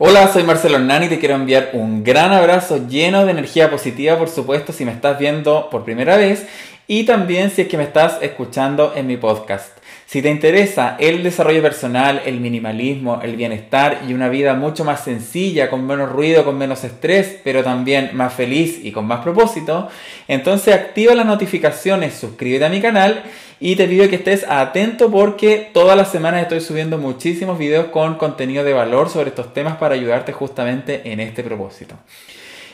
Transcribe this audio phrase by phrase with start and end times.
[0.00, 4.16] Hola, soy Marcelo Hernán y te quiero enviar un gran abrazo lleno de energía positiva,
[4.16, 6.46] por supuesto, si me estás viendo por primera vez
[6.90, 9.76] y también si es que me estás escuchando en mi podcast.
[10.06, 15.04] Si te interesa el desarrollo personal, el minimalismo, el bienestar y una vida mucho más
[15.04, 19.88] sencilla, con menos ruido, con menos estrés, pero también más feliz y con más propósito,
[20.28, 23.22] entonces activa las notificaciones, suscríbete a mi canal
[23.60, 28.14] y te pido que estés atento porque todas las semanas estoy subiendo muchísimos videos con
[28.14, 31.96] contenido de valor sobre estos temas para ayudarte justamente en este propósito.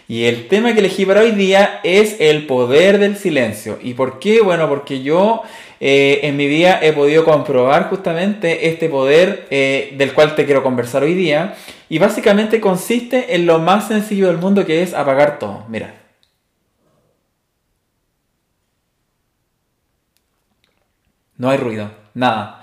[0.06, 3.78] Y el tema que elegí para hoy día es el poder del silencio.
[3.82, 4.42] ¿Y por qué?
[4.42, 5.42] Bueno, porque yo
[5.80, 10.62] eh, en mi vida he podido comprobar justamente este poder eh, del cual te quiero
[10.62, 11.54] conversar hoy día.
[11.88, 15.64] Y básicamente consiste en lo más sencillo del mundo que es apagar todo.
[15.68, 15.94] Mira.
[21.36, 22.62] No hay ruido, nada.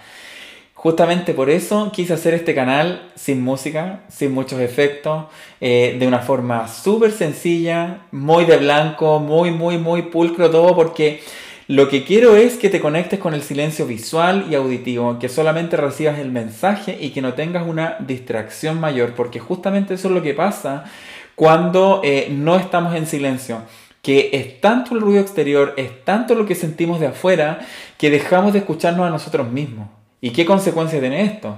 [0.81, 5.25] Justamente por eso quise hacer este canal sin música, sin muchos efectos,
[5.59, 11.21] eh, de una forma súper sencilla, muy de blanco, muy, muy, muy pulcro todo, porque
[11.67, 15.77] lo que quiero es que te conectes con el silencio visual y auditivo, que solamente
[15.77, 20.23] recibas el mensaje y que no tengas una distracción mayor, porque justamente eso es lo
[20.23, 20.85] que pasa
[21.35, 23.61] cuando eh, no estamos en silencio
[24.01, 27.59] que es tanto el ruido exterior, es tanto lo que sentimos de afuera,
[27.99, 30.00] que dejamos de escucharnos a nosotros mismos.
[30.21, 31.57] ¿Y qué consecuencia tiene esto?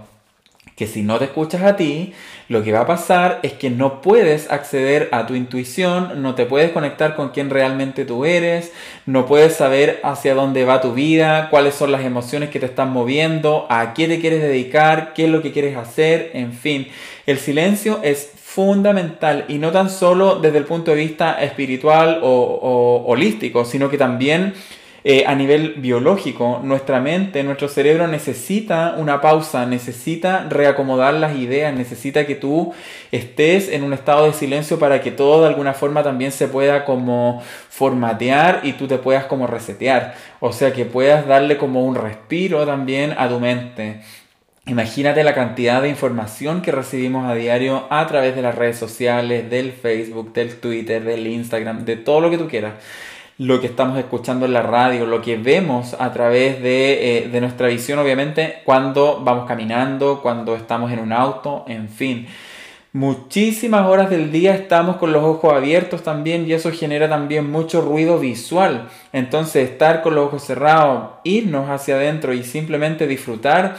[0.77, 2.13] Que si no te escuchas a ti,
[2.47, 6.45] lo que va a pasar es que no puedes acceder a tu intuición, no te
[6.45, 8.71] puedes conectar con quién realmente tú eres,
[9.05, 12.91] no puedes saber hacia dónde va tu vida, cuáles son las emociones que te están
[12.91, 16.87] moviendo, a qué te quieres dedicar, qué es lo que quieres hacer, en fin.
[17.27, 23.03] El silencio es fundamental y no tan solo desde el punto de vista espiritual o,
[23.07, 24.53] holístico, sino que también
[25.05, 31.73] eh, a nivel biológico, nuestra mente, nuestro cerebro necesita una pausa, necesita reacomodar las ideas,
[31.73, 32.73] necesita que tú
[33.11, 36.85] estés en un estado de silencio para que todo de alguna forma también se pueda
[36.85, 40.15] como formatear y tú te puedas como resetear.
[40.39, 44.01] O sea, que puedas darle como un respiro también a tu mente.
[44.65, 49.49] Imagínate la cantidad de información que recibimos a diario a través de las redes sociales,
[49.49, 52.75] del Facebook, del Twitter, del Instagram, de todo lo que tú quieras.
[53.39, 57.67] Lo que estamos escuchando en la radio, lo que vemos a través de, eh, nuestra
[57.67, 62.27] visión, obviamente, cuando vamos caminando, cuando estamos en un auto, en fin.
[62.91, 67.81] Muchísimas horas del día estamos con los ojos abiertos también y eso genera también mucho
[67.81, 68.87] ruido visual.
[69.11, 73.77] Entonces estar con los ojos cerrados, irnos hacia adentro y simplemente disfrutar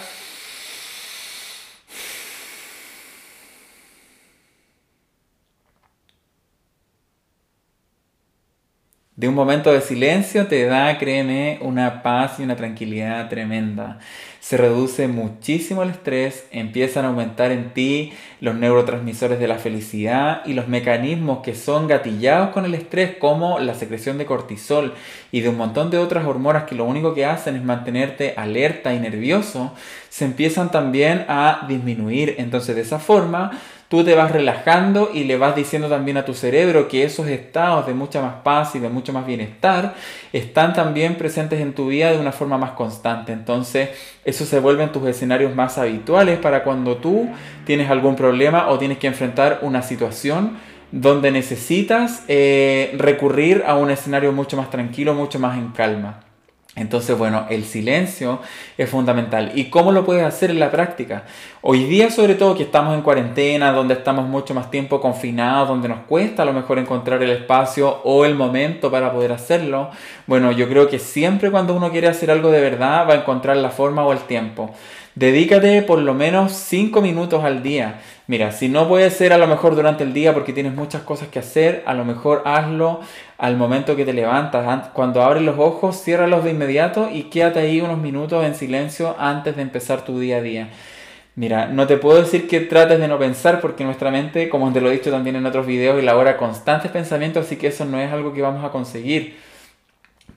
[9.25, 13.99] de un momento de silencio te da, créeme, una paz y una tranquilidad tremenda.
[14.39, 20.43] Se reduce muchísimo el estrés, empiezan a aumentar en ti los neurotransmisores de la felicidad
[20.45, 24.93] y los mecanismos que son gatillados con el estrés, como la secreción de cortisol
[25.33, 28.93] y de un montón de otras hormonas que lo único que hacen es mantenerte alerta
[28.93, 29.73] y nervioso,
[30.11, 32.35] se empiezan también a disminuir.
[32.37, 33.53] Entonces, de esa forma,
[33.95, 37.87] tú te vas relajando y le vas diciendo también a tu cerebro que esos estados
[37.87, 39.95] de mucha más paz y de mucho más bienestar
[40.33, 43.33] están también presentes en tu vida de una forma más constante.
[43.33, 43.91] Entonces,
[44.25, 47.29] eso se vuelve en tus escenarios más habituales para cuando tú
[47.67, 50.57] tienes algún problema o tienes que enfrentar una situación
[50.91, 56.34] donde necesitas eh, recurrir a un escenario mucho más tranquilo, mucho más en calma.
[56.77, 58.41] Entonces, bueno, el silencio
[58.77, 59.53] es fundamental.
[59.55, 61.23] ¿Y cómo lo puedes hacer en la práctica?
[61.61, 65.89] Hoy día, sobre todo, que estamos en cuarentena, donde estamos mucho más tiempo confinados, donde
[65.89, 69.91] nos cuesta a lo mejor encontrar el espacio o el momento para poder hacerlo,
[70.27, 73.57] bueno, yo creo que siempre cuando uno quiere hacer algo de verdad va a encontrar
[73.57, 74.75] la forma o el tiempo.
[75.15, 78.01] Dedícate por lo menos 5 minutos al día.
[78.27, 81.29] Mira, si no puede ser a lo mejor durante el día porque tienes muchas cosas
[81.29, 82.99] que hacer, a lo mejor hazlo
[83.39, 84.89] al momento que te levantas.
[84.89, 89.55] Cuando abres los ojos, ciérralos de inmediato y quédate ahí unos minutos en silencio antes
[89.55, 90.71] de empezar tu día a día.
[91.37, 94.81] Mira, no te puedo decir que trates de no pensar porque nuestra mente, como te
[94.81, 98.13] lo he dicho también en otros videos, elabora constantes pensamientos, así que eso no es
[98.13, 99.37] algo que vamos a conseguir.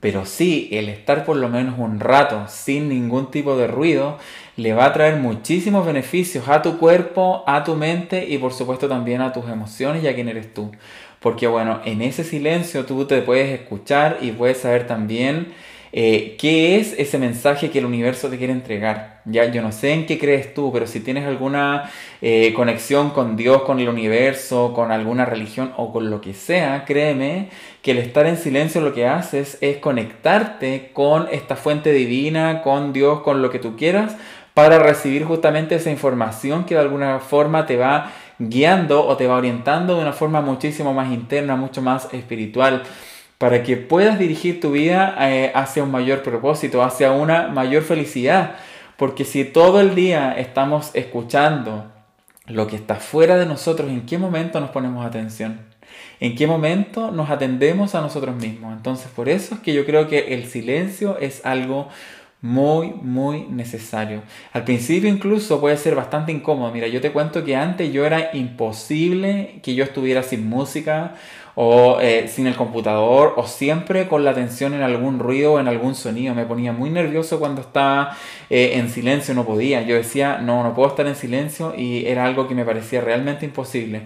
[0.00, 4.18] Pero sí, el estar por lo menos un rato sin ningún tipo de ruido
[4.56, 8.88] le va a traer muchísimos beneficios a tu cuerpo, a tu mente y por supuesto
[8.88, 10.70] también a tus emociones y a quién eres tú.
[11.20, 15.48] Porque bueno, en ese silencio tú te puedes escuchar y puedes saber también
[15.92, 19.22] eh, qué es ese mensaje que el universo te quiere entregar.
[19.24, 21.90] Ya, yo no sé en qué crees tú, pero si tienes alguna
[22.20, 26.84] eh, conexión con Dios, con el universo, con alguna religión o con lo que sea,
[26.84, 27.48] créeme
[27.82, 32.92] que el estar en silencio lo que haces es conectarte con esta fuente divina, con
[32.92, 34.16] Dios, con lo que tú quieras,
[34.54, 39.36] para recibir justamente esa información que de alguna forma te va guiando o te va
[39.36, 42.82] orientando de una forma muchísimo más interna, mucho más espiritual
[43.38, 48.56] para que puedas dirigir tu vida eh, hacia un mayor propósito, hacia una mayor felicidad.
[48.96, 51.92] Porque si todo el día estamos escuchando
[52.46, 55.60] lo que está fuera de nosotros, ¿en qué momento nos ponemos atención?
[56.18, 58.76] ¿En qué momento nos atendemos a nosotros mismos?
[58.76, 61.88] Entonces, por eso es que yo creo que el silencio es algo
[62.40, 64.22] muy, muy necesario.
[64.52, 66.72] Al principio incluso puede ser bastante incómodo.
[66.72, 71.14] Mira, yo te cuento que antes yo era imposible que yo estuviera sin música
[71.60, 75.66] o eh, sin el computador o siempre con la atención en algún ruido o en
[75.66, 76.32] algún sonido.
[76.32, 78.16] Me ponía muy nervioso cuando estaba
[78.48, 79.82] eh, en silencio, no podía.
[79.82, 83.44] Yo decía, no, no puedo estar en silencio y era algo que me parecía realmente
[83.44, 84.02] imposible.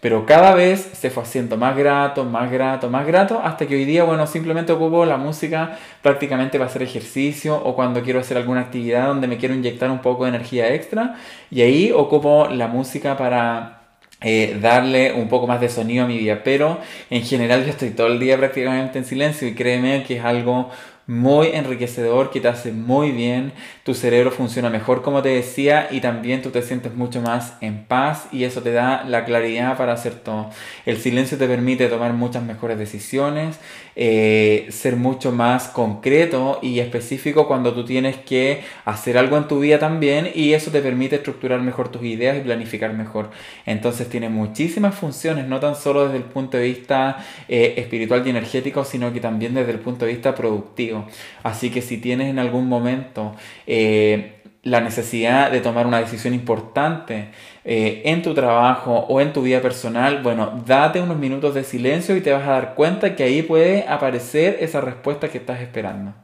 [0.00, 3.84] Pero cada vez se fue haciendo más grato, más grato, más grato, hasta que hoy
[3.84, 8.60] día, bueno, simplemente ocupo la música prácticamente para hacer ejercicio o cuando quiero hacer alguna
[8.60, 11.16] actividad donde me quiero inyectar un poco de energía extra.
[11.50, 13.81] Y ahí ocupo la música para
[14.24, 16.42] eh, darle un poco más de sonido a mi vida.
[16.44, 16.80] Pero
[17.10, 20.70] en general yo estoy todo el día prácticamente en silencio y créeme que es algo
[21.12, 23.52] muy enriquecedor, que te hace muy bien,
[23.84, 27.84] tu cerebro funciona mejor como te decía y también tú te sientes mucho más en
[27.84, 30.48] paz y eso te da la claridad para hacer todo.
[30.86, 33.58] El silencio te permite tomar muchas mejores decisiones,
[33.94, 39.60] eh, ser mucho más concreto y específico cuando tú tienes que hacer algo en tu
[39.60, 43.30] vida también y eso te permite estructurar mejor tus ideas y planificar mejor.
[43.66, 47.18] Entonces tiene muchísimas funciones, no tan solo desde el punto de vista
[47.48, 51.01] eh, espiritual y energético, sino que también desde el punto de vista productivo.
[51.42, 53.34] Así que si tienes en algún momento
[53.66, 57.30] eh, la necesidad de tomar una decisión importante
[57.64, 62.16] eh, en tu trabajo o en tu vida personal, bueno, date unos minutos de silencio
[62.16, 66.14] y te vas a dar cuenta que ahí puede aparecer esa respuesta que estás esperando.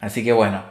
[0.00, 0.62] Así que bueno,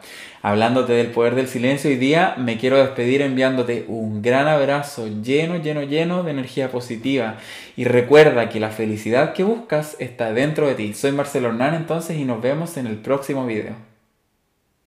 [0.41, 5.57] hablándote del poder del silencio hoy día, me quiero despedir enviándote un gran abrazo lleno,
[5.57, 7.37] lleno, lleno de energía positiva.
[7.75, 10.93] Y recuerda que la felicidad que buscas está dentro de ti.
[10.93, 13.86] Soy Marcelo Hernán entonces y nos vemos en el próximo video.